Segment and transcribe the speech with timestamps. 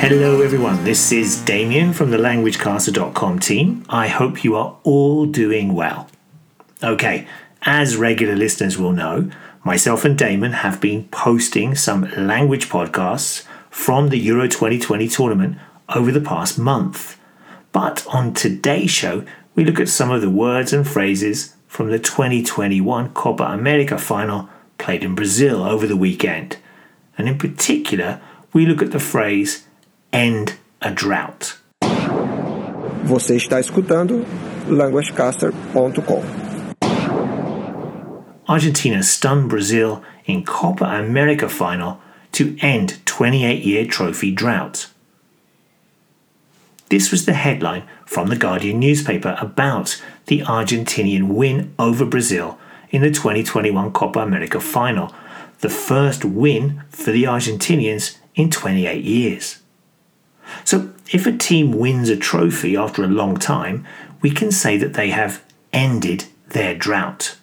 [0.00, 0.82] Hello, everyone.
[0.82, 3.84] This is Damien from the LanguageCaster.com team.
[3.90, 6.08] I hope you are all doing well.
[6.82, 7.28] Okay,
[7.66, 9.30] as regular listeners will know,
[9.62, 15.58] myself and Damon have been posting some language podcasts from the Euro 2020 tournament
[15.94, 17.20] over the past month.
[17.70, 21.98] But on today's show, we look at some of the words and phrases from the
[21.98, 24.48] 2021 Copa America final
[24.78, 26.56] played in Brazil over the weekend.
[27.18, 28.22] And in particular,
[28.54, 29.66] we look at the phrase
[30.12, 31.56] end a drought.
[33.04, 34.24] Você está escutando
[34.68, 36.22] languagecaster.com.
[38.46, 42.00] Argentina stunned Brazil in Copa America final
[42.32, 44.88] to end 28 year trophy drought.
[46.88, 52.58] This was the headline from the Guardian newspaper about the Argentinian win over Brazil
[52.90, 55.14] in the 2021 Copa America final,
[55.60, 59.59] the first win for the Argentinians in 28 years.
[60.64, 63.86] So, if a team wins a trophy after a long time,
[64.20, 65.42] we can say that they have
[65.72, 67.36] ended their drought.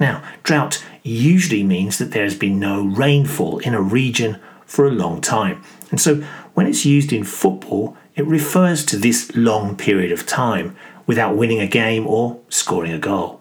[0.00, 4.90] Now, drought usually means that there has been no rainfall in a region for a
[4.90, 5.62] long time.
[5.90, 6.22] And so,
[6.54, 10.76] when it's used in football, it refers to this long period of time
[11.06, 13.40] without winning a game or scoring a goal.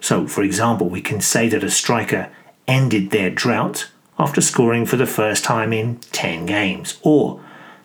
[0.00, 2.30] So, for example, we can say that a striker
[2.68, 7.40] ended their drought after scoring for the first time in 10 games, or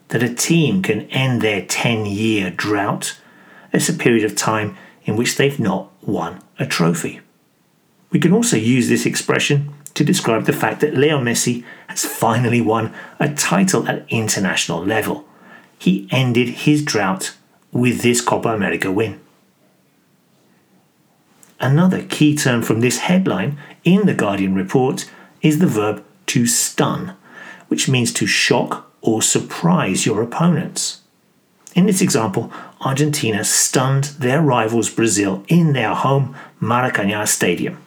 [0.09, 3.17] that a team can end their 10 year drought
[3.73, 7.21] as a period of time in which they've not won a trophy.
[8.11, 12.61] We can also use this expression to describe the fact that Leo Messi has finally
[12.61, 15.25] won a title at international level
[15.79, 17.35] he ended his drought
[17.71, 19.19] with this Copa America win.
[21.59, 25.09] Another key term from this headline in the Guardian report
[25.41, 27.15] is the verb to stun,
[27.69, 31.02] which means to shock or surprise your opponents.
[31.74, 37.78] In this example, Argentina stunned their rivals Brazil in their home Maracanã Stadium.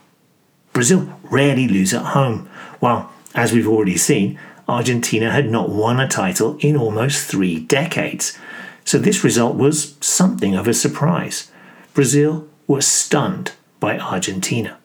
[0.74, 2.50] Brazil rarely lose at home,
[2.80, 4.38] while, as we've already seen,
[4.68, 8.38] Argentina had not won a title in almost three decades.
[8.84, 11.50] So this result was something of a surprise.
[11.94, 14.78] Brazil was stunned by Argentina.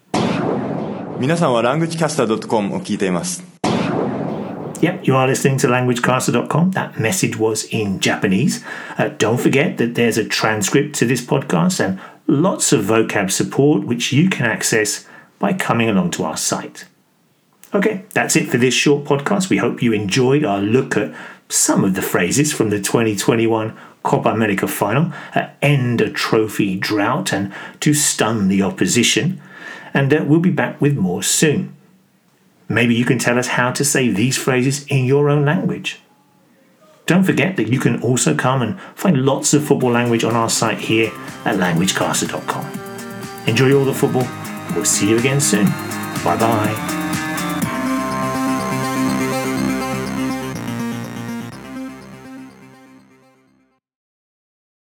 [1.19, 3.56] 皆さんは languagecaster.com を聞いています。
[4.80, 6.72] Yep, you are listening to languagecaster.com.
[6.72, 8.64] That message was in Japanese.
[8.98, 13.86] Uh, don't forget that there's a transcript to this podcast and lots of vocab support
[13.86, 15.08] which you can access
[15.40, 16.86] by coming along to our site.
[17.74, 19.50] Okay, that's it for this short podcast.
[19.50, 21.14] We hope you enjoyed our look at
[21.50, 27.34] some of the phrases from the 2021 Copa America final, uh, end a trophy drought
[27.34, 29.42] and to stun the opposition.
[29.94, 31.76] And uh, we'll be back with more soon.
[32.70, 36.00] Maybe you can tell us how to say these phrases in your own language.
[37.06, 40.50] Don't forget that you can also come and find lots of football language on our
[40.50, 41.08] site here
[41.46, 43.48] at languagecaster.com.
[43.48, 44.28] Enjoy all the football.
[44.76, 45.66] We'll see you again soon.
[46.24, 47.07] Bye bye.